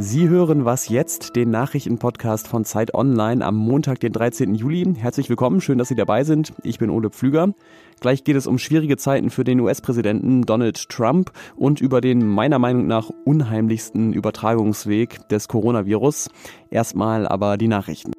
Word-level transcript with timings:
Sie 0.00 0.28
hören 0.28 0.64
was 0.64 0.88
jetzt, 0.88 1.36
den 1.36 1.50
Nachrichtenpodcast 1.50 2.48
von 2.48 2.64
Zeit 2.64 2.94
Online 2.94 3.44
am 3.44 3.56
Montag, 3.56 4.00
den 4.00 4.12
13. 4.12 4.54
Juli. 4.54 4.94
Herzlich 4.96 5.28
willkommen, 5.28 5.60
schön, 5.60 5.76
dass 5.76 5.88
Sie 5.88 5.96
dabei 5.96 6.24
sind. 6.24 6.54
Ich 6.62 6.78
bin 6.78 6.88
Ole 6.88 7.10
Pflüger. 7.10 7.52
Gleich 8.00 8.24
geht 8.24 8.36
es 8.36 8.46
um 8.46 8.58
schwierige 8.58 8.96
Zeiten 8.96 9.28
für 9.28 9.44
den 9.44 9.60
US-Präsidenten 9.60 10.42
Donald 10.42 10.88
Trump 10.88 11.32
und 11.56 11.80
über 11.80 12.00
den 12.00 12.26
meiner 12.26 12.58
Meinung 12.58 12.86
nach 12.86 13.10
unheimlichsten 13.24 14.12
Übertragungsweg 14.12 15.28
des 15.28 15.48
Coronavirus. 15.48 16.30
Erstmal 16.70 17.28
aber 17.28 17.58
die 17.58 17.68
Nachrichten. 17.68 18.12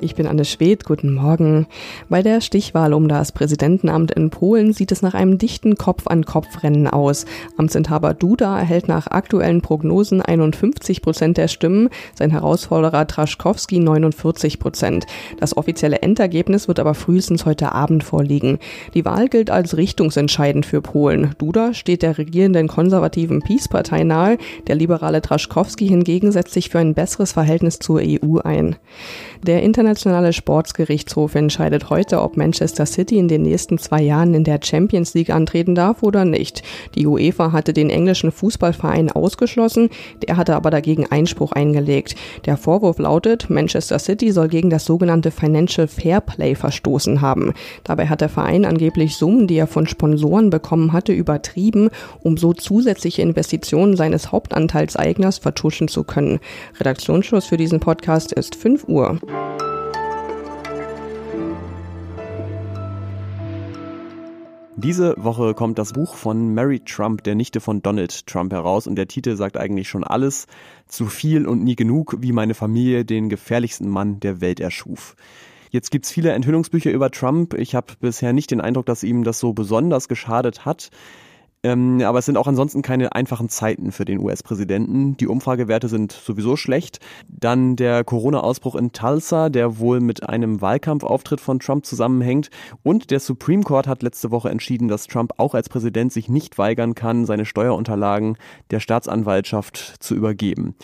Ich 0.00 0.14
bin 0.14 0.28
Anne 0.28 0.44
Schwedt, 0.44 0.84
guten 0.84 1.12
Morgen. 1.12 1.66
Bei 2.08 2.22
der 2.22 2.40
Stichwahl 2.40 2.94
um 2.94 3.08
das 3.08 3.32
Präsidentenamt 3.32 4.12
in 4.12 4.30
Polen 4.30 4.72
sieht 4.72 4.92
es 4.92 5.02
nach 5.02 5.14
einem 5.14 5.38
dichten 5.38 5.74
Kopf-an-Kopf-Rennen 5.74 6.86
aus. 6.86 7.26
Amtsinhaber 7.56 8.14
Duda 8.14 8.60
erhält 8.60 8.86
nach 8.86 9.08
aktuellen 9.08 9.60
Prognosen 9.60 10.22
51 10.22 11.02
Prozent 11.02 11.36
der 11.36 11.48
Stimmen, 11.48 11.88
sein 12.14 12.30
Herausforderer 12.30 13.08
Traschkowski 13.08 13.80
49 13.80 14.60
Prozent. 14.60 15.06
Das 15.40 15.56
offizielle 15.56 16.00
Endergebnis 16.00 16.68
wird 16.68 16.78
aber 16.78 16.94
frühestens 16.94 17.44
heute 17.44 17.72
Abend 17.72 18.04
vorliegen. 18.04 18.58
Die 18.94 19.04
Wahl 19.04 19.28
gilt 19.28 19.50
als 19.50 19.76
richtungsentscheidend 19.76 20.64
für 20.64 20.80
Polen. 20.80 21.34
Duda 21.38 21.74
steht 21.74 22.02
der 22.02 22.18
regierenden 22.18 22.68
konservativen 22.68 23.40
Peace-Partei 23.40 24.04
nahe, 24.04 24.38
der 24.68 24.76
liberale 24.76 25.22
Traschkowski 25.22 25.88
hingegen 25.88 26.30
setzt 26.30 26.52
sich 26.52 26.68
für 26.68 26.78
ein 26.78 26.94
besseres 26.94 27.32
Verhältnis 27.32 27.80
zur 27.80 28.00
EU 28.00 28.38
ein. 28.38 28.76
Der 29.42 29.62
internationale 29.88 30.34
Sportsgerichtshof 30.34 31.34
entscheidet 31.34 31.88
heute, 31.88 32.20
ob 32.20 32.36
Manchester 32.36 32.84
City 32.84 33.16
in 33.16 33.26
den 33.26 33.40
nächsten 33.40 33.78
zwei 33.78 34.02
Jahren 34.02 34.34
in 34.34 34.44
der 34.44 34.60
Champions 34.62 35.14
League 35.14 35.30
antreten 35.30 35.74
darf 35.74 36.02
oder 36.02 36.26
nicht. 36.26 36.62
Die 36.94 37.06
UEFA 37.06 37.52
hatte 37.52 37.72
den 37.72 37.88
englischen 37.88 38.30
Fußballverein 38.30 39.10
ausgeschlossen, 39.10 39.88
der 40.26 40.36
hatte 40.36 40.56
aber 40.56 40.68
dagegen 40.68 41.06
Einspruch 41.06 41.52
eingelegt. 41.52 42.16
Der 42.44 42.58
Vorwurf 42.58 42.98
lautet, 42.98 43.48
Manchester 43.48 43.98
City 43.98 44.30
soll 44.30 44.48
gegen 44.48 44.68
das 44.68 44.84
sogenannte 44.84 45.30
Financial 45.30 45.88
Fair 45.88 46.20
Play 46.20 46.54
verstoßen 46.54 47.22
haben. 47.22 47.54
Dabei 47.84 48.08
hat 48.08 48.20
der 48.20 48.28
Verein 48.28 48.66
angeblich 48.66 49.16
Summen, 49.16 49.46
die 49.46 49.56
er 49.56 49.66
von 49.66 49.86
Sponsoren 49.86 50.50
bekommen 50.50 50.92
hatte, 50.92 51.14
übertrieben, 51.14 51.88
um 52.22 52.36
so 52.36 52.52
zusätzliche 52.52 53.22
Investitionen 53.22 53.96
seines 53.96 54.32
Hauptanteilseigners 54.32 55.38
vertuschen 55.38 55.88
zu 55.88 56.04
können. 56.04 56.40
Redaktionsschluss 56.78 57.46
für 57.46 57.56
diesen 57.56 57.80
Podcast 57.80 58.32
ist 58.32 58.54
5 58.54 58.84
Uhr. 58.86 59.18
Diese 64.80 65.16
Woche 65.18 65.54
kommt 65.54 65.76
das 65.76 65.92
Buch 65.92 66.14
von 66.14 66.54
Mary 66.54 66.78
Trump, 66.78 67.24
der 67.24 67.34
Nichte 67.34 67.58
von 67.58 67.82
Donald 67.82 68.28
Trump, 68.28 68.52
heraus 68.52 68.86
und 68.86 68.94
der 68.94 69.08
Titel 69.08 69.34
sagt 69.34 69.56
eigentlich 69.56 69.88
schon 69.88 70.04
alles. 70.04 70.46
Zu 70.86 71.06
viel 71.06 71.48
und 71.48 71.64
nie 71.64 71.74
genug, 71.74 72.14
wie 72.20 72.30
meine 72.30 72.54
Familie 72.54 73.04
den 73.04 73.28
gefährlichsten 73.28 73.88
Mann 73.88 74.20
der 74.20 74.40
Welt 74.40 74.60
erschuf. 74.60 75.16
Jetzt 75.70 75.90
gibt's 75.90 76.12
viele 76.12 76.30
Enthüllungsbücher 76.30 76.92
über 76.92 77.10
Trump. 77.10 77.54
Ich 77.54 77.74
habe 77.74 77.94
bisher 77.98 78.32
nicht 78.32 78.52
den 78.52 78.60
Eindruck, 78.60 78.86
dass 78.86 79.02
ihm 79.02 79.24
das 79.24 79.40
so 79.40 79.52
besonders 79.52 80.06
geschadet 80.06 80.64
hat. 80.64 80.90
Ähm, 81.64 82.00
aber 82.02 82.20
es 82.20 82.26
sind 82.26 82.36
auch 82.36 82.46
ansonsten 82.46 82.82
keine 82.82 83.12
einfachen 83.12 83.48
Zeiten 83.48 83.90
für 83.90 84.04
den 84.04 84.20
US-Präsidenten. 84.20 85.16
Die 85.16 85.26
Umfragewerte 85.26 85.88
sind 85.88 86.12
sowieso 86.12 86.56
schlecht. 86.56 87.00
Dann 87.28 87.74
der 87.74 88.04
Corona-Ausbruch 88.04 88.76
in 88.76 88.92
Tulsa, 88.92 89.48
der 89.48 89.78
wohl 89.78 90.00
mit 90.00 90.28
einem 90.28 90.60
Wahlkampfauftritt 90.60 91.40
von 91.40 91.58
Trump 91.58 91.84
zusammenhängt. 91.84 92.50
Und 92.84 93.10
der 93.10 93.18
Supreme 93.18 93.64
Court 93.64 93.88
hat 93.88 94.04
letzte 94.04 94.30
Woche 94.30 94.50
entschieden, 94.50 94.86
dass 94.86 95.08
Trump 95.08 95.32
auch 95.38 95.54
als 95.54 95.68
Präsident 95.68 96.12
sich 96.12 96.28
nicht 96.28 96.58
weigern 96.58 96.94
kann, 96.94 97.24
seine 97.24 97.44
Steuerunterlagen 97.44 98.36
der 98.70 98.78
Staatsanwaltschaft 98.78 99.96
zu 99.98 100.14
übergeben. 100.14 100.76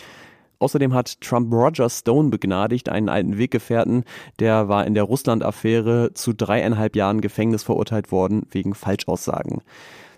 Außerdem 0.59 0.93
hat 0.93 1.21
Trump 1.21 1.53
Roger 1.53 1.89
Stone 1.89 2.29
begnadigt, 2.29 2.89
einen 2.89 3.09
alten 3.09 3.37
Weggefährten, 3.37 4.03
der 4.39 4.67
war 4.67 4.85
in 4.85 4.93
der 4.93 5.03
Russland-Affäre 5.03 6.13
zu 6.13 6.33
dreieinhalb 6.33 6.95
Jahren 6.95 7.21
Gefängnis 7.21 7.63
verurteilt 7.63 8.11
worden 8.11 8.47
wegen 8.51 8.73
Falschaussagen. 8.73 9.61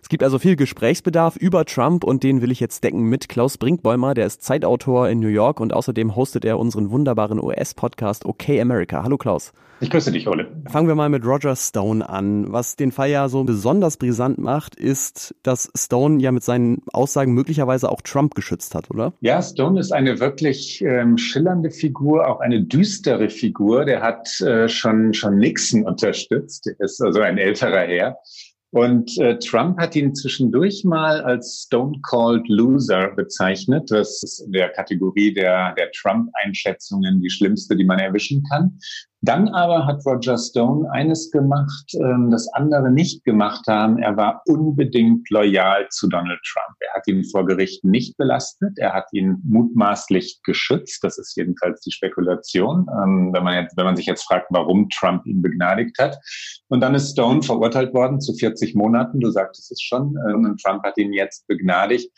Es 0.02 0.10
gibt 0.10 0.24
also 0.24 0.40
viel 0.40 0.56
Gesprächsbedarf 0.56 1.36
über 1.36 1.66
Trump 1.66 2.04
und 2.04 2.24
den 2.24 2.42
will 2.42 2.52
ich 2.52 2.60
jetzt 2.60 2.84
decken 2.84 3.04
mit 3.04 3.30
Klaus 3.30 3.58
Brinkbäumer, 3.58 4.14
der 4.14 4.26
ist 4.26 4.44
Zeitautor 4.44 5.10
in 5.10 5.20
New 5.20 5.28
York 5.28 5.60
und 5.60 5.74
außerdem 5.74 6.16
hostet 6.16 6.46
er 6.46 6.60
unseren 6.60 6.92
wunderbaren 6.92 7.42
US-Podcast 7.42 8.26
OK 8.26 8.50
America. 8.50 9.04
Hallo 9.04 9.18
Klaus. 9.18 9.54
Ich 9.80 9.92
grüße 9.92 10.12
dich, 10.12 10.28
Ole. 10.28 10.48
Fangen 10.68 10.88
wir 10.88 10.96
mal 10.96 11.10
mit 11.10 11.24
Roger 11.24 11.56
Stone 11.56 12.08
an. 12.08 12.52
Was 12.52 12.78
den 12.78 12.92
Fall 12.92 13.12
ja 13.12 13.30
so 13.30 13.44
besonders 13.44 13.98
brisant 13.98 14.40
macht, 14.40 14.76
ist, 14.76 15.36
dass 15.44 15.72
Stone 15.76 16.20
ja 16.20 16.32
mit 16.32 16.44
seinen 16.44 16.82
Aussagen 16.94 17.34
möglicherweise 17.34 17.92
auch 17.92 18.02
Trump 18.02 18.34
geschützt 18.34 18.74
hat, 18.74 18.90
oder? 18.90 19.14
Ja, 19.22 19.40
Stone 19.40 19.80
ist 19.80 19.92
eine 19.92 20.20
wirklich 20.20 20.82
ähm, 20.82 21.20
schillernde 21.20 21.70
Figur, 21.70 22.28
auch 22.28 22.40
eine 22.40 22.64
düstere 22.64 23.30
Figur. 23.30 23.86
Der 23.86 24.02
hat 24.02 24.42
äh, 24.42 24.68
schon, 24.68 25.14
schon 25.14 25.38
Nixon 25.38 25.84
unterstützt. 25.86 26.66
Der 26.66 26.80
ist 26.80 27.00
also 27.00 27.22
ein 27.22 27.38
älterer 27.38 27.82
Herr. 27.82 28.18
Und 28.72 29.18
äh, 29.18 29.40
Trump 29.40 29.80
hat 29.80 29.96
ihn 29.96 30.14
zwischendurch 30.14 30.84
mal 30.84 31.22
als 31.22 31.64
Stone 31.66 32.00
Cold 32.02 32.48
Loser 32.50 33.12
bezeichnet. 33.16 33.90
Das 33.90 34.22
ist 34.24 34.42
in 34.42 34.52
der 34.52 34.70
Kategorie 34.70 35.34
der, 35.34 35.74
der 35.76 35.90
Trump-Einschätzungen 35.92 37.22
die 37.22 37.30
schlimmste, 37.30 37.78
die 37.78 37.86
man 37.86 38.00
erwischen 38.00 38.44
kann. 38.50 38.78
Dann 39.22 39.50
aber 39.50 39.88
hat 39.88 40.06
Roger 40.06 40.38
Stone 40.38 40.90
eines 40.92 41.32
gemacht, 41.32 41.92
ähm, 41.96 42.30
das 42.30 42.48
andere 42.54 42.92
nicht 42.92 43.24
gemacht 43.24 43.66
haben. 43.68 43.98
Er 43.98 44.16
war 44.16 44.44
unbedingt 44.46 45.28
loyal 45.32 45.88
zu 45.90 46.08
Donald 46.08 46.40
Trump. 46.46 46.78
Er 46.80 46.94
hat 46.94 47.08
ihn 47.08 47.26
vor 47.26 47.46
Gericht 47.46 47.84
nicht 47.84 48.16
belastet. 48.18 48.78
Er 48.78 48.94
hat 48.94 49.08
ihn 49.14 49.42
mutmaßlich 49.44 50.42
geschützt. 50.44 51.04
Das 51.04 51.18
ist 51.18 51.36
jedenfalls 51.36 51.82
die 51.82 51.92
Spekulation, 51.92 52.86
ähm, 52.92 53.32
wenn 53.34 53.44
man 53.44 53.56
jetzt, 53.56 53.76
wenn 53.76 53.86
man 53.86 53.96
sich 53.96 54.06
jetzt 54.06 54.24
fragt, 54.24 54.48
warum 54.52 54.88
Trump 54.90 55.26
ihn 55.26 55.42
begnadigt 55.42 55.98
hat. 56.00 56.18
Und 56.68 56.82
dann 56.82 56.94
ist 56.94 57.12
Stone 57.12 57.42
verurteilt 57.42 57.96
worden 57.96 58.22
zu 58.22 58.36
40 58.36 58.76
Monaten. 58.76 59.20
Du 59.20 59.32
sagtest 59.32 59.72
es 59.72 59.82
schon. 59.82 60.16
Äh, 60.28 60.34
und 60.34 60.62
Trump 60.62 60.84
hat 60.84 60.98
ihn 60.98 61.12
jetzt 61.12 61.48
begnadigt 61.48 62.12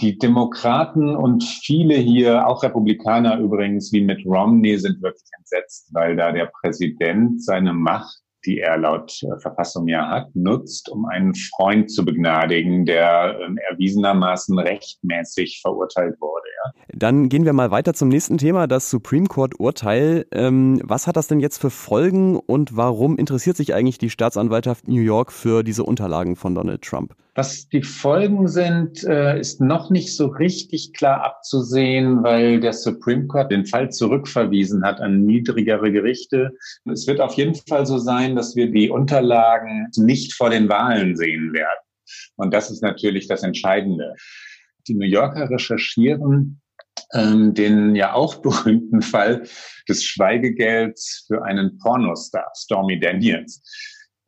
die 0.00 0.18
Demokraten 0.18 1.16
und 1.16 1.42
viele 1.42 1.94
hier, 1.94 2.46
auch 2.46 2.62
Republikaner 2.62 3.38
übrigens, 3.38 3.92
wie 3.92 4.02
Mitt 4.02 4.24
Romney, 4.26 4.78
sind 4.78 5.02
wirklich 5.02 5.28
entsetzt, 5.38 5.88
weil 5.92 6.16
da 6.16 6.32
der 6.32 6.50
Präsident 6.60 7.42
seine 7.42 7.72
Macht 7.72 8.22
die 8.46 8.60
er 8.60 8.78
laut 8.78 9.22
äh, 9.22 9.38
Verfassung 9.40 9.88
ja 9.88 10.08
hat, 10.08 10.34
nutzt, 10.34 10.88
um 10.88 11.04
einen 11.04 11.34
Freund 11.34 11.90
zu 11.90 12.04
begnadigen, 12.04 12.86
der 12.86 13.38
äh, 13.38 13.72
erwiesenermaßen 13.72 14.58
rechtmäßig 14.58 15.60
verurteilt 15.60 16.20
wurde. 16.20 16.46
Ja. 16.64 16.72
Dann 16.94 17.28
gehen 17.28 17.44
wir 17.44 17.52
mal 17.52 17.70
weiter 17.70 17.92
zum 17.92 18.08
nächsten 18.08 18.38
Thema, 18.38 18.66
das 18.66 18.88
Supreme 18.88 19.26
Court 19.26 19.58
Urteil. 19.58 20.26
Ähm, 20.32 20.80
was 20.84 21.06
hat 21.06 21.16
das 21.16 21.26
denn 21.26 21.40
jetzt 21.40 21.58
für 21.58 21.70
Folgen 21.70 22.36
und 22.36 22.76
warum 22.76 23.18
interessiert 23.18 23.56
sich 23.56 23.74
eigentlich 23.74 23.98
die 23.98 24.10
Staatsanwaltschaft 24.10 24.88
New 24.88 25.00
York 25.00 25.32
für 25.32 25.62
diese 25.62 25.82
Unterlagen 25.82 26.36
von 26.36 26.54
Donald 26.54 26.82
Trump? 26.82 27.14
Was 27.36 27.68
die 27.68 27.82
Folgen 27.82 28.48
sind, 28.48 29.04
äh, 29.04 29.38
ist 29.38 29.60
noch 29.60 29.90
nicht 29.90 30.16
so 30.16 30.26
richtig 30.26 30.94
klar 30.94 31.22
abzusehen, 31.22 32.22
weil 32.22 32.60
der 32.60 32.72
Supreme 32.72 33.26
Court 33.26 33.52
den 33.52 33.66
Fall 33.66 33.92
zurückverwiesen 33.92 34.82
hat 34.82 35.00
an 35.00 35.26
niedrigere 35.26 35.92
Gerichte. 35.92 36.52
Es 36.86 37.06
wird 37.06 37.20
auf 37.20 37.34
jeden 37.34 37.54
Fall 37.54 37.84
so 37.84 37.98
sein, 37.98 38.36
dass 38.36 38.56
wir 38.56 38.70
die 38.70 38.88
Unterlagen 38.88 39.88
nicht 39.96 40.32
vor 40.32 40.48
den 40.48 40.70
Wahlen 40.70 41.14
sehen 41.14 41.52
werden. 41.52 41.84
Und 42.36 42.54
das 42.54 42.70
ist 42.70 42.82
natürlich 42.82 43.28
das 43.28 43.42
Entscheidende. 43.42 44.14
Die 44.88 44.94
New 44.94 45.06
Yorker 45.06 45.50
recherchieren 45.50 46.62
ähm, 47.12 47.54
den 47.54 47.94
ja 47.94 48.14
auch 48.14 48.36
berühmten 48.42 49.02
Fall 49.02 49.46
des 49.88 50.04
Schweigegelds 50.04 51.24
für 51.26 51.44
einen 51.44 51.78
Pornostar, 51.78 52.50
Stormy 52.54 52.98
Daniels. 52.98 53.62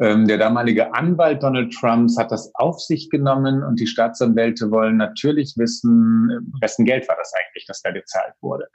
Ähm, 0.01 0.29
der 0.29 0.39
damalige 0.39 0.95
Anwalt 0.95 1.43
Donald 1.43 1.73
Trumps 1.75 2.17
hat 2.17 2.31
das 2.31 2.53
auf 2.55 2.81
sich 2.81 3.11
genommen 3.11 3.65
und 3.65 3.81
die 3.81 3.87
Staatsanwälte 3.87 4.71
wollen 4.71 4.97
natürlich 4.97 5.55
wissen, 5.57 6.53
wessen 6.61 6.85
Geld 6.85 7.09
war 7.09 7.17
das 7.17 7.33
eigentlich, 7.35 7.67
das 7.67 7.83
da 7.83 7.91
gezahlt 7.91 8.35
wurde. 8.41 8.69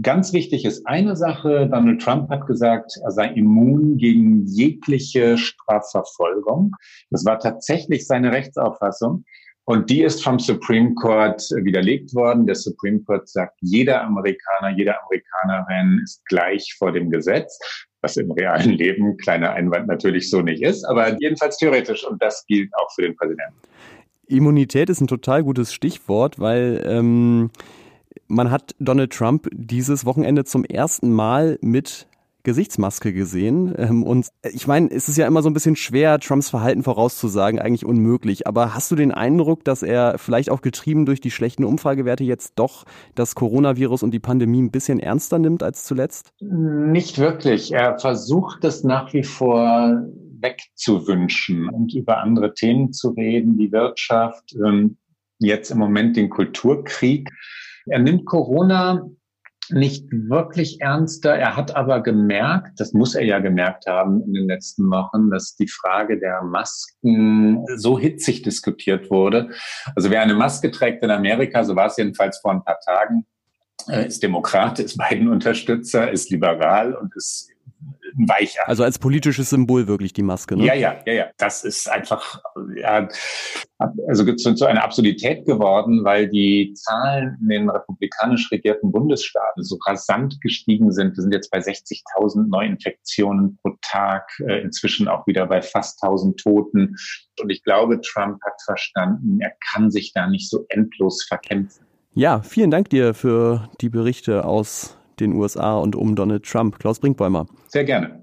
Ganz 0.00 0.32
wichtig 0.32 0.64
ist 0.64 0.86
eine 0.86 1.16
Sache, 1.16 1.68
Donald 1.70 2.00
Trump 2.00 2.30
hat 2.30 2.46
gesagt, 2.46 2.98
er 3.02 3.10
sei 3.10 3.28
immun 3.28 3.96
gegen 3.98 4.46
jegliche 4.46 5.36
Strafverfolgung. 5.36 6.72
Das 7.10 7.24
war 7.24 7.38
tatsächlich 7.38 8.06
seine 8.06 8.32
Rechtsauffassung. 8.32 9.24
Und 9.64 9.90
die 9.90 10.02
ist 10.02 10.24
vom 10.24 10.38
Supreme 10.38 10.94
Court 10.94 11.42
widerlegt 11.62 12.14
worden. 12.14 12.46
Der 12.46 12.54
Supreme 12.54 13.02
Court 13.02 13.28
sagt, 13.28 13.58
jeder 13.60 14.02
Amerikaner, 14.02 14.74
jede 14.74 14.94
Amerikanerin 14.98 16.00
ist 16.02 16.24
gleich 16.24 16.74
vor 16.78 16.90
dem 16.90 17.10
Gesetz 17.10 17.58
was 18.00 18.16
im 18.16 18.30
realen 18.30 18.72
Leben, 18.72 19.16
kleiner 19.16 19.52
Einwand, 19.52 19.88
natürlich 19.88 20.30
so 20.30 20.40
nicht 20.40 20.62
ist, 20.62 20.84
aber 20.84 21.16
jedenfalls 21.20 21.56
theoretisch 21.56 22.06
und 22.06 22.22
das 22.22 22.44
gilt 22.46 22.70
auch 22.76 22.90
für 22.94 23.02
den 23.02 23.16
Präsidenten. 23.16 23.54
Immunität 24.26 24.90
ist 24.90 25.00
ein 25.00 25.06
total 25.06 25.42
gutes 25.42 25.72
Stichwort, 25.72 26.38
weil 26.38 26.82
ähm, 26.86 27.50
man 28.26 28.50
hat 28.50 28.74
Donald 28.78 29.12
Trump 29.12 29.48
dieses 29.52 30.04
Wochenende 30.04 30.44
zum 30.44 30.64
ersten 30.64 31.12
Mal 31.12 31.58
mit 31.62 32.06
Gesichtsmaske 32.48 33.12
gesehen. 33.12 33.74
Ähm, 33.76 34.02
und 34.02 34.28
ich 34.42 34.66
meine, 34.66 34.90
es 34.90 35.06
ist 35.10 35.18
ja 35.18 35.26
immer 35.26 35.42
so 35.42 35.50
ein 35.50 35.52
bisschen 35.52 35.76
schwer, 35.76 36.18
Trumps 36.18 36.48
Verhalten 36.48 36.82
vorauszusagen, 36.82 37.60
eigentlich 37.60 37.84
unmöglich. 37.84 38.46
Aber 38.46 38.74
hast 38.74 38.90
du 38.90 38.96
den 38.96 39.12
Eindruck, 39.12 39.64
dass 39.64 39.82
er 39.82 40.16
vielleicht 40.16 40.48
auch 40.48 40.62
getrieben 40.62 41.04
durch 41.04 41.20
die 41.20 41.30
schlechten 41.30 41.62
Umfragewerte 41.62 42.24
jetzt 42.24 42.54
doch 42.56 42.84
das 43.14 43.34
Coronavirus 43.34 44.02
und 44.02 44.12
die 44.12 44.18
Pandemie 44.18 44.62
ein 44.62 44.70
bisschen 44.70 44.98
ernster 44.98 45.38
nimmt 45.38 45.62
als 45.62 45.84
zuletzt? 45.84 46.32
Nicht 46.40 47.18
wirklich. 47.18 47.72
Er 47.72 47.98
versucht 47.98 48.64
es 48.64 48.82
nach 48.82 49.12
wie 49.12 49.24
vor 49.24 50.02
wegzuwünschen 50.40 51.68
und 51.68 51.94
über 51.94 52.22
andere 52.22 52.54
Themen 52.54 52.94
zu 52.94 53.10
reden, 53.10 53.58
die 53.58 53.70
Wirtschaft, 53.72 54.56
ähm, 54.64 54.96
jetzt 55.38 55.70
im 55.70 55.76
Moment 55.76 56.16
den 56.16 56.30
Kulturkrieg. 56.30 57.28
Er 57.84 57.98
nimmt 57.98 58.24
Corona 58.24 59.06
nicht 59.70 60.06
wirklich 60.10 60.80
ernster. 60.80 61.34
Er 61.34 61.56
hat 61.56 61.76
aber 61.76 62.02
gemerkt, 62.02 62.80
das 62.80 62.92
muss 62.92 63.14
er 63.14 63.24
ja 63.24 63.38
gemerkt 63.38 63.86
haben 63.86 64.22
in 64.22 64.34
den 64.34 64.46
letzten 64.46 64.90
Wochen, 64.90 65.30
dass 65.30 65.56
die 65.56 65.68
Frage 65.68 66.18
der 66.18 66.42
Masken 66.42 67.64
so 67.76 67.98
hitzig 67.98 68.42
diskutiert 68.42 69.10
wurde. 69.10 69.50
Also 69.94 70.10
wer 70.10 70.22
eine 70.22 70.34
Maske 70.34 70.70
trägt 70.70 71.02
in 71.02 71.10
Amerika, 71.10 71.64
so 71.64 71.76
war 71.76 71.86
es 71.86 71.96
jedenfalls 71.96 72.38
vor 72.38 72.52
ein 72.52 72.64
paar 72.64 72.78
Tagen, 72.80 73.26
äh, 73.88 74.06
ist 74.06 74.22
Demokrat, 74.22 74.78
ist 74.78 74.98
Biden-Unterstützer, 74.98 76.10
ist 76.10 76.30
liberal 76.30 76.94
und 76.94 77.14
ist 77.16 77.50
weicher. 78.16 78.66
Also 78.66 78.84
als 78.84 78.98
politisches 78.98 79.50
Symbol 79.50 79.86
wirklich 79.86 80.12
die 80.12 80.22
Maske, 80.22 80.56
ne? 80.56 80.64
Ja, 80.64 80.74
ja, 80.74 80.96
ja, 81.06 81.12
ja. 81.12 81.26
Das 81.36 81.64
ist 81.64 81.90
einfach, 81.90 82.40
ja, 82.76 83.08
also 84.08 84.34
zu, 84.34 84.54
zu 84.54 84.64
einer 84.66 84.82
Absurdität 84.82 85.46
geworden, 85.46 86.04
weil 86.04 86.28
die 86.28 86.72
Zahlen 86.74 87.38
in 87.42 87.48
den 87.48 87.70
republikanisch 87.70 88.50
regierten 88.50 88.90
Bundesstaaten 88.90 89.62
so 89.62 89.78
rasant 89.86 90.40
gestiegen 90.40 90.90
sind. 90.92 91.16
Wir 91.16 91.22
sind 91.22 91.32
jetzt 91.32 91.50
bei 91.50 91.58
60.000 91.58 92.48
Neuinfektionen 92.48 93.58
pro 93.62 93.76
Tag, 93.82 94.30
äh, 94.46 94.60
inzwischen 94.62 95.08
auch 95.08 95.26
wieder 95.26 95.46
bei 95.46 95.62
fast 95.62 96.02
1.000 96.02 96.36
Toten. 96.42 96.96
Und 97.40 97.50
ich 97.50 97.62
glaube, 97.62 98.00
Trump 98.00 98.40
hat 98.44 98.60
verstanden, 98.64 99.40
er 99.40 99.52
kann 99.72 99.90
sich 99.90 100.12
da 100.12 100.26
nicht 100.26 100.50
so 100.50 100.64
endlos 100.68 101.24
verkämpfen. 101.24 101.86
Ja, 102.14 102.42
vielen 102.42 102.70
Dank 102.70 102.90
dir 102.90 103.14
für 103.14 103.68
die 103.80 103.90
Berichte 103.90 104.44
aus 104.44 104.98
den 105.20 105.34
USA 105.34 105.76
und 105.76 105.96
um 105.96 106.14
Donald 106.14 106.44
Trump. 106.44 106.78
Klaus 106.78 107.00
Brinkbäumer. 107.00 107.46
Sehr 107.68 107.84
gerne. 107.84 108.20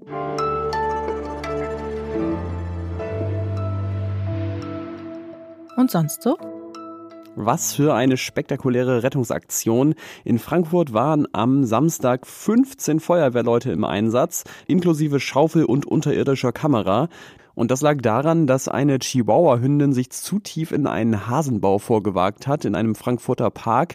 Und 5.76 5.90
sonst 5.90 6.22
so? 6.22 6.38
Was 7.38 7.74
für 7.74 7.94
eine 7.94 8.16
spektakuläre 8.16 9.02
Rettungsaktion. 9.02 9.94
In 10.24 10.38
Frankfurt 10.38 10.94
waren 10.94 11.28
am 11.32 11.64
Samstag 11.64 12.26
15 12.26 12.98
Feuerwehrleute 12.98 13.70
im 13.72 13.84
Einsatz, 13.84 14.44
inklusive 14.66 15.20
Schaufel 15.20 15.66
und 15.66 15.84
unterirdischer 15.84 16.52
Kamera. 16.52 17.08
Und 17.56 17.70
das 17.70 17.80
lag 17.80 18.02
daran, 18.02 18.46
dass 18.46 18.68
eine 18.68 18.98
Chihuahua-Hündin 18.98 19.94
sich 19.94 20.10
zu 20.10 20.38
tief 20.38 20.72
in 20.72 20.86
einen 20.86 21.26
Hasenbau 21.26 21.78
vorgewagt 21.78 22.46
hat, 22.46 22.66
in 22.66 22.74
einem 22.74 22.94
Frankfurter 22.94 23.50
Park. 23.50 23.94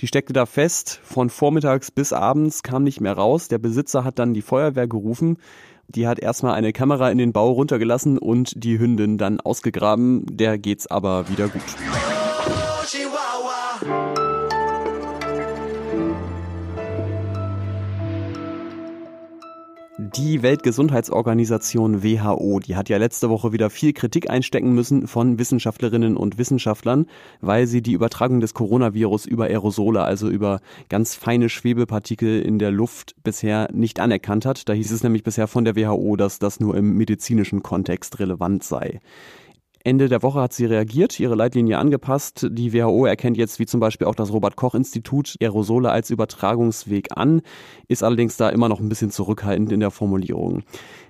Die 0.00 0.06
steckte 0.06 0.32
da 0.32 0.46
fest, 0.46 0.98
von 1.04 1.28
vormittags 1.28 1.90
bis 1.90 2.14
abends 2.14 2.62
kam 2.62 2.84
nicht 2.84 3.02
mehr 3.02 3.12
raus. 3.12 3.48
Der 3.48 3.58
Besitzer 3.58 4.02
hat 4.02 4.18
dann 4.18 4.32
die 4.32 4.40
Feuerwehr 4.40 4.88
gerufen. 4.88 5.36
Die 5.88 6.06
hat 6.06 6.20
erstmal 6.20 6.54
eine 6.54 6.72
Kamera 6.72 7.10
in 7.10 7.18
den 7.18 7.34
Bau 7.34 7.50
runtergelassen 7.52 8.16
und 8.16 8.64
die 8.64 8.78
Hündin 8.78 9.18
dann 9.18 9.40
ausgegraben. 9.40 10.24
Der 10.30 10.56
geht's 10.56 10.86
aber 10.86 11.28
wieder 11.28 11.48
gut. 11.48 11.62
Die 20.16 20.42
Weltgesundheitsorganisation 20.42 22.02
WHO, 22.02 22.60
die 22.60 22.76
hat 22.76 22.90
ja 22.90 22.98
letzte 22.98 23.30
Woche 23.30 23.52
wieder 23.54 23.70
viel 23.70 23.94
Kritik 23.94 24.28
einstecken 24.28 24.74
müssen 24.74 25.06
von 25.06 25.38
Wissenschaftlerinnen 25.38 26.18
und 26.18 26.36
Wissenschaftlern, 26.36 27.06
weil 27.40 27.66
sie 27.66 27.80
die 27.80 27.94
Übertragung 27.94 28.40
des 28.40 28.52
Coronavirus 28.52 29.24
über 29.24 29.44
Aerosole, 29.44 30.02
also 30.02 30.28
über 30.28 30.60
ganz 30.90 31.14
feine 31.14 31.48
Schwebepartikel 31.48 32.42
in 32.42 32.58
der 32.58 32.70
Luft 32.70 33.14
bisher 33.22 33.70
nicht 33.72 34.00
anerkannt 34.00 34.44
hat. 34.44 34.68
Da 34.68 34.74
hieß 34.74 34.90
es 34.90 35.02
nämlich 35.02 35.22
bisher 35.22 35.46
von 35.46 35.64
der 35.64 35.76
WHO, 35.76 36.16
dass 36.16 36.38
das 36.38 36.60
nur 36.60 36.76
im 36.76 36.94
medizinischen 36.98 37.62
Kontext 37.62 38.18
relevant 38.18 38.64
sei. 38.64 39.00
Ende 39.84 40.08
der 40.08 40.22
Woche 40.22 40.40
hat 40.40 40.52
sie 40.52 40.64
reagiert, 40.64 41.18
ihre 41.18 41.34
Leitlinie 41.34 41.78
angepasst. 41.78 42.46
Die 42.50 42.72
WHO 42.72 43.04
erkennt 43.04 43.36
jetzt, 43.36 43.58
wie 43.58 43.66
zum 43.66 43.80
Beispiel 43.80 44.06
auch 44.06 44.14
das 44.14 44.32
Robert-Koch-Institut, 44.32 45.36
Aerosole 45.40 45.90
als 45.90 46.10
Übertragungsweg 46.10 47.16
an, 47.16 47.42
ist 47.88 48.04
allerdings 48.04 48.36
da 48.36 48.48
immer 48.48 48.68
noch 48.68 48.78
ein 48.78 48.88
bisschen 48.88 49.10
zurückhaltend 49.10 49.72
in 49.72 49.80
der 49.80 49.90
Formulierung. 49.90 50.62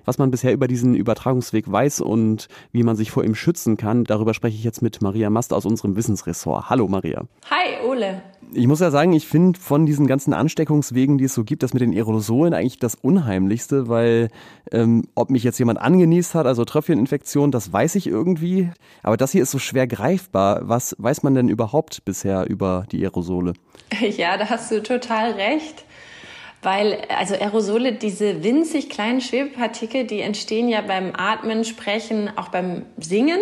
Was 0.05 0.17
man 0.17 0.31
bisher 0.31 0.53
über 0.53 0.67
diesen 0.67 0.95
Übertragungsweg 0.95 1.71
weiß 1.71 2.01
und 2.01 2.47
wie 2.71 2.83
man 2.83 2.95
sich 2.95 3.11
vor 3.11 3.23
ihm 3.23 3.35
schützen 3.35 3.77
kann, 3.77 4.05
darüber 4.05 4.33
spreche 4.33 4.57
ich 4.57 4.63
jetzt 4.63 4.81
mit 4.81 5.01
Maria 5.01 5.29
Mast 5.29 5.53
aus 5.53 5.65
unserem 5.65 5.95
Wissensressort. 5.95 6.69
Hallo 6.69 6.87
Maria. 6.87 7.25
Hi 7.49 7.87
Ole. 7.87 8.23
Ich 8.51 8.67
muss 8.67 8.81
ja 8.81 8.91
sagen, 8.91 9.13
ich 9.13 9.27
finde 9.27 9.59
von 9.59 9.85
diesen 9.85 10.05
ganzen 10.05 10.33
Ansteckungswegen, 10.33 11.17
die 11.17 11.25
es 11.25 11.33
so 11.33 11.43
gibt, 11.43 11.63
das 11.63 11.73
mit 11.73 11.81
den 11.81 11.93
Aerosolen 11.93 12.53
eigentlich 12.53 12.79
das 12.79 12.95
Unheimlichste, 12.95 13.87
weil 13.87 14.29
ähm, 14.71 15.03
ob 15.15 15.29
mich 15.29 15.43
jetzt 15.43 15.57
jemand 15.59 15.79
angenießt 15.79 16.35
hat, 16.35 16.45
also 16.45 16.65
Tröpfcheninfektion, 16.65 17.51
das 17.51 17.71
weiß 17.71 17.95
ich 17.95 18.07
irgendwie. 18.07 18.62
Aber 19.01 19.17
das 19.17 19.31
hier 19.31 19.43
ist 19.43 19.51
so 19.51 19.59
schwer 19.59 19.87
greifbar. 19.87 20.61
Was 20.63 20.95
weiß 20.97 21.23
man 21.23 21.35
denn 21.35 21.49
überhaupt 21.49 22.05
bisher 22.05 22.45
über 22.49 22.85
die 22.91 23.03
Aerosole? 23.03 23.53
Ja, 24.17 24.37
da 24.37 24.49
hast 24.49 24.71
du 24.71 24.81
total 24.81 25.31
recht. 25.31 25.85
Weil, 26.61 27.01
also 27.09 27.35
Aerosole, 27.35 27.93
diese 27.93 28.43
winzig 28.43 28.89
kleinen 28.89 29.19
Schwebepartikel, 29.19 30.05
die 30.05 30.21
entstehen 30.21 30.69
ja 30.69 30.81
beim 30.81 31.11
Atmen, 31.15 31.65
Sprechen, 31.65 32.31
auch 32.37 32.47
beim 32.49 32.85
Singen. 32.97 33.39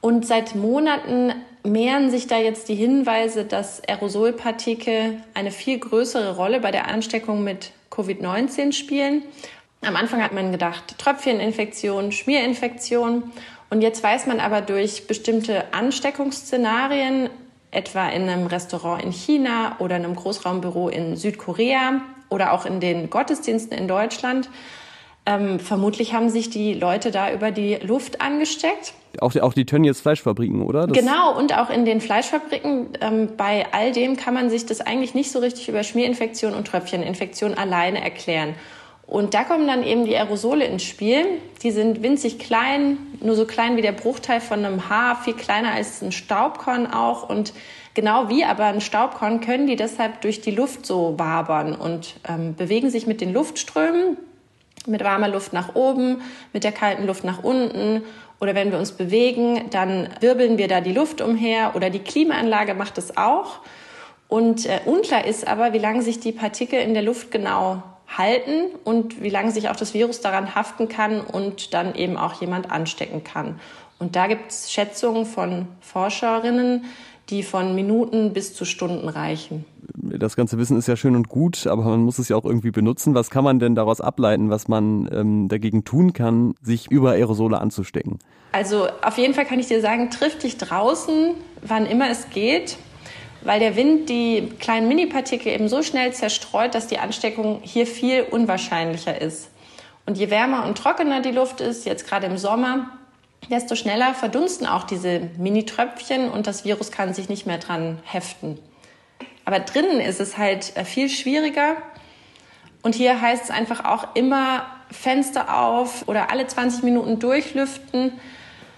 Und 0.00 0.26
seit 0.26 0.54
Monaten 0.54 1.32
mehren 1.64 2.10
sich 2.10 2.26
da 2.26 2.38
jetzt 2.38 2.68
die 2.68 2.74
Hinweise, 2.74 3.44
dass 3.44 3.82
Aerosolpartikel 3.88 5.22
eine 5.34 5.50
viel 5.50 5.78
größere 5.78 6.36
Rolle 6.36 6.60
bei 6.60 6.70
der 6.70 6.88
Ansteckung 6.88 7.44
mit 7.44 7.72
Covid-19 7.90 8.72
spielen. 8.72 9.22
Am 9.84 9.96
Anfang 9.96 10.22
hat 10.22 10.32
man 10.32 10.52
gedacht, 10.52 10.96
Tröpfcheninfektion, 10.98 12.12
Schmierinfektion. 12.12 13.32
Und 13.72 13.80
jetzt 13.80 14.02
weiß 14.02 14.26
man 14.26 14.38
aber 14.38 14.60
durch 14.60 15.06
bestimmte 15.06 15.72
Ansteckungsszenarien, 15.72 17.30
etwa 17.70 18.06
in 18.10 18.28
einem 18.28 18.46
Restaurant 18.46 19.02
in 19.02 19.12
China 19.12 19.76
oder 19.78 19.96
in 19.96 20.04
einem 20.04 20.14
Großraumbüro 20.14 20.90
in 20.90 21.16
Südkorea 21.16 22.02
oder 22.28 22.52
auch 22.52 22.66
in 22.66 22.80
den 22.80 23.08
Gottesdiensten 23.08 23.78
in 23.78 23.88
Deutschland, 23.88 24.50
ähm, 25.24 25.58
vermutlich 25.58 26.12
haben 26.12 26.28
sich 26.28 26.50
die 26.50 26.74
Leute 26.74 27.10
da 27.10 27.32
über 27.32 27.50
die 27.50 27.76
Luft 27.76 28.20
angesteckt. 28.20 28.92
Auch 29.20 29.32
die, 29.32 29.40
auch 29.40 29.54
die 29.54 29.64
Tönnies 29.64 30.02
Fleischfabriken, 30.02 30.60
oder? 30.60 30.86
Das 30.86 30.98
genau, 30.98 31.34
und 31.34 31.56
auch 31.56 31.70
in 31.70 31.86
den 31.86 32.02
Fleischfabriken. 32.02 32.88
Ähm, 33.00 33.30
bei 33.38 33.64
all 33.72 33.92
dem 33.92 34.18
kann 34.18 34.34
man 34.34 34.50
sich 34.50 34.66
das 34.66 34.82
eigentlich 34.82 35.14
nicht 35.14 35.32
so 35.32 35.38
richtig 35.38 35.70
über 35.70 35.82
Schmierinfektion 35.82 36.52
und 36.52 36.66
Tröpfcheninfektion 36.66 37.54
alleine 37.54 38.04
erklären. 38.04 38.54
Und 39.12 39.34
da 39.34 39.44
kommen 39.44 39.66
dann 39.66 39.84
eben 39.84 40.06
die 40.06 40.16
Aerosole 40.16 40.64
ins 40.64 40.84
Spiel. 40.84 41.26
Die 41.62 41.70
sind 41.70 42.02
winzig 42.02 42.38
klein, 42.38 42.96
nur 43.20 43.34
so 43.34 43.44
klein 43.44 43.76
wie 43.76 43.82
der 43.82 43.92
Bruchteil 43.92 44.40
von 44.40 44.64
einem 44.64 44.88
Haar, 44.88 45.22
viel 45.22 45.34
kleiner 45.34 45.72
als 45.72 46.00
ein 46.00 46.12
Staubkorn 46.12 46.86
auch. 46.86 47.28
Und 47.28 47.52
genau 47.92 48.30
wie 48.30 48.42
aber 48.42 48.64
ein 48.64 48.80
Staubkorn 48.80 49.42
können 49.42 49.66
die 49.66 49.76
deshalb 49.76 50.22
durch 50.22 50.40
die 50.40 50.50
Luft 50.50 50.86
so 50.86 51.18
wabern 51.18 51.74
und 51.74 52.14
ähm, 52.26 52.54
bewegen 52.54 52.88
sich 52.88 53.06
mit 53.06 53.20
den 53.20 53.34
Luftströmen, 53.34 54.16
mit 54.86 55.04
warmer 55.04 55.28
Luft 55.28 55.52
nach 55.52 55.74
oben, 55.74 56.22
mit 56.54 56.64
der 56.64 56.72
kalten 56.72 57.06
Luft 57.06 57.22
nach 57.22 57.44
unten. 57.44 58.04
Oder 58.40 58.54
wenn 58.54 58.70
wir 58.70 58.78
uns 58.78 58.92
bewegen, 58.92 59.68
dann 59.68 60.08
wirbeln 60.20 60.56
wir 60.56 60.68
da 60.68 60.80
die 60.80 60.94
Luft 60.94 61.20
umher 61.20 61.72
oder 61.74 61.90
die 61.90 61.98
Klimaanlage 61.98 62.72
macht 62.72 62.96
es 62.96 63.14
auch. 63.18 63.58
Und 64.28 64.64
äh, 64.64 64.80
unklar 64.86 65.26
ist 65.26 65.46
aber, 65.46 65.74
wie 65.74 65.78
lange 65.78 66.00
sich 66.00 66.18
die 66.18 66.32
Partikel 66.32 66.80
in 66.80 66.94
der 66.94 67.02
Luft 67.02 67.30
genau 67.30 67.82
halten 68.16 68.70
und 68.84 69.22
wie 69.22 69.30
lange 69.30 69.50
sich 69.50 69.68
auch 69.68 69.76
das 69.76 69.94
Virus 69.94 70.20
daran 70.20 70.54
haften 70.54 70.88
kann 70.88 71.20
und 71.20 71.74
dann 71.74 71.94
eben 71.94 72.16
auch 72.16 72.40
jemand 72.40 72.70
anstecken 72.70 73.24
kann. 73.24 73.60
Und 73.98 74.16
da 74.16 74.26
gibt 74.26 74.50
es 74.50 74.72
Schätzungen 74.72 75.26
von 75.26 75.66
Forscherinnen, 75.80 76.84
die 77.30 77.42
von 77.42 77.74
Minuten 77.74 78.32
bis 78.32 78.54
zu 78.54 78.64
Stunden 78.64 79.08
reichen. 79.08 79.64
Das 79.94 80.36
ganze 80.36 80.58
Wissen 80.58 80.76
ist 80.76 80.88
ja 80.88 80.96
schön 80.96 81.16
und 81.16 81.28
gut, 81.28 81.66
aber 81.66 81.84
man 81.84 82.02
muss 82.02 82.18
es 82.18 82.28
ja 82.28 82.36
auch 82.36 82.44
irgendwie 82.44 82.70
benutzen. 82.70 83.14
Was 83.14 83.30
kann 83.30 83.44
man 83.44 83.58
denn 83.58 83.74
daraus 83.74 84.00
ableiten, 84.00 84.50
was 84.50 84.68
man 84.68 85.08
ähm, 85.12 85.48
dagegen 85.48 85.84
tun 85.84 86.12
kann, 86.12 86.54
sich 86.62 86.90
über 86.90 87.12
Aerosole 87.12 87.60
anzustecken? 87.60 88.18
Also 88.52 88.88
auf 89.02 89.16
jeden 89.16 89.34
Fall 89.34 89.46
kann 89.46 89.60
ich 89.60 89.68
dir 89.68 89.80
sagen, 89.80 90.10
triff 90.10 90.38
dich 90.38 90.58
draußen, 90.58 91.34
wann 91.62 91.86
immer 91.86 92.10
es 92.10 92.28
geht 92.30 92.76
weil 93.44 93.60
der 93.60 93.76
Wind 93.76 94.08
die 94.08 94.52
kleinen 94.58 94.88
Minipartikel 94.88 95.52
eben 95.52 95.68
so 95.68 95.82
schnell 95.82 96.12
zerstreut, 96.12 96.74
dass 96.74 96.86
die 96.86 96.98
Ansteckung 96.98 97.60
hier 97.62 97.86
viel 97.86 98.22
unwahrscheinlicher 98.22 99.20
ist. 99.20 99.50
Und 100.06 100.18
je 100.18 100.30
wärmer 100.30 100.66
und 100.66 100.78
trockener 100.78 101.20
die 101.20 101.30
Luft 101.30 101.60
ist, 101.60 101.86
jetzt 101.86 102.06
gerade 102.08 102.26
im 102.26 102.38
Sommer, 102.38 102.90
desto 103.50 103.74
schneller 103.74 104.14
verdunsten 104.14 104.66
auch 104.66 104.84
diese 104.84 105.30
Mini-Tröpfchen 105.38 106.28
und 106.28 106.46
das 106.46 106.64
Virus 106.64 106.90
kann 106.90 107.14
sich 107.14 107.28
nicht 107.28 107.46
mehr 107.46 107.58
dran 107.58 107.98
heften. 108.04 108.58
Aber 109.44 109.60
drinnen 109.60 110.00
ist 110.00 110.20
es 110.20 110.38
halt 110.38 110.76
äh, 110.76 110.84
viel 110.84 111.08
schwieriger. 111.08 111.76
Und 112.82 112.94
hier 112.94 113.20
heißt 113.20 113.44
es 113.44 113.50
einfach 113.50 113.84
auch 113.84 114.14
immer 114.14 114.66
Fenster 114.90 115.56
auf 115.58 116.06
oder 116.08 116.30
alle 116.30 116.46
20 116.46 116.82
Minuten 116.82 117.18
durchlüften. 117.18 118.12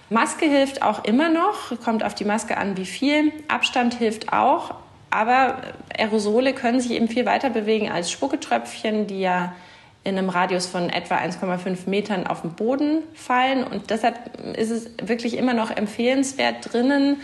Maske 0.09 0.45
hilft 0.45 0.81
auch 0.81 1.03
immer 1.03 1.29
noch, 1.29 1.79
kommt 1.83 2.03
auf 2.03 2.13
die 2.13 2.25
Maske 2.25 2.57
an, 2.57 2.77
wie 2.77 2.85
viel. 2.85 3.31
Abstand 3.47 3.95
hilft 3.95 4.31
auch, 4.31 4.75
aber 5.09 5.57
Aerosole 5.97 6.53
können 6.53 6.79
sich 6.79 6.91
eben 6.91 7.07
viel 7.07 7.25
weiter 7.25 7.49
bewegen 7.49 7.89
als 7.89 8.11
Spucketröpfchen, 8.11 9.07
die 9.07 9.21
ja 9.21 9.53
in 10.03 10.17
einem 10.17 10.29
Radius 10.29 10.67
von 10.67 10.89
etwa 10.89 11.15
1,5 11.17 11.89
Metern 11.89 12.27
auf 12.27 12.41
den 12.41 12.51
Boden 12.51 13.01
fallen. 13.15 13.63
Und 13.63 13.89
deshalb 13.89 14.15
ist 14.55 14.69
es 14.69 14.87
wirklich 15.01 15.35
immer 15.35 15.55
noch 15.55 15.71
empfehlenswert, 15.71 16.71
drinnen 16.71 17.17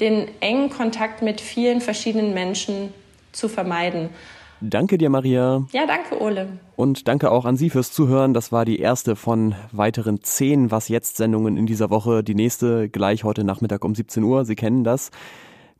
den 0.00 0.28
engen 0.40 0.68
Kontakt 0.68 1.22
mit 1.22 1.40
vielen 1.40 1.80
verschiedenen 1.80 2.34
Menschen 2.34 2.92
zu 3.32 3.48
vermeiden. 3.48 4.10
Danke 4.60 4.96
dir, 4.98 5.10
Maria. 5.10 5.66
Ja, 5.72 5.86
danke, 5.86 6.20
Ole. 6.20 6.58
Und 6.76 7.08
danke 7.08 7.30
auch 7.30 7.44
an 7.44 7.56
Sie 7.56 7.68
fürs 7.70 7.92
Zuhören. 7.92 8.32
Das 8.32 8.52
war 8.52 8.64
die 8.64 8.78
erste 8.78 9.14
von 9.14 9.54
weiteren 9.72 10.22
zehn 10.22 10.70
Was 10.70 10.88
jetzt 10.88 11.16
Sendungen 11.16 11.56
in 11.56 11.66
dieser 11.66 11.90
Woche. 11.90 12.24
Die 12.24 12.34
nächste 12.34 12.88
gleich 12.88 13.22
heute 13.24 13.44
Nachmittag 13.44 13.84
um 13.84 13.94
17 13.94 14.22
Uhr. 14.22 14.44
Sie 14.44 14.54
kennen 14.56 14.82
das. 14.82 15.10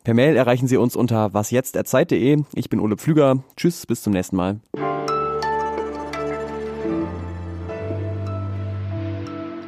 Per 0.05 0.15
Mail 0.15 0.37
erreichen 0.37 0.69
Sie 0.69 0.77
uns 0.77 0.95
unter 0.95 1.33
wasjetzt.zeit.de. 1.35 2.43
Ich 2.55 2.69
bin 2.69 2.81
Ole 2.81 2.97
Pflüger. 2.97 3.43
Tschüss, 3.57 3.87
bis 3.87 4.03
zum 4.03 4.13
nächsten 4.13 4.37
Mal. 4.37 4.61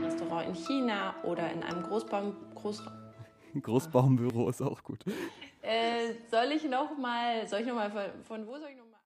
Restaurant 0.04 0.48
in 0.48 0.54
China 0.54 1.14
oder 1.24 1.50
in 1.52 1.62
einem 1.62 1.82
Großbaum, 1.82 2.34
Groß, 2.54 2.82
Großbaumbüro 3.60 4.48
ist 4.48 4.62
auch 4.62 4.82
gut. 4.82 5.04
äh, 5.62 6.12
soll 6.30 6.52
ich 6.54 6.64
noch 6.68 6.96
mal, 6.98 7.46
soll 7.48 7.60
ich 7.60 7.66
noch 7.66 7.74
mal 7.74 7.90
von, 7.90 8.02
von 8.24 8.46
wo 8.46 8.52
soll 8.52 8.68
ich 8.70 8.76
noch 8.76 8.84
mal? 8.84 8.97